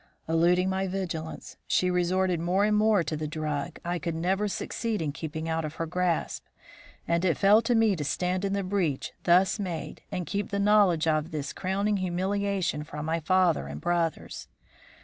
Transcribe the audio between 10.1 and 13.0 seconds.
and keep the knowledge of this crowning humiliation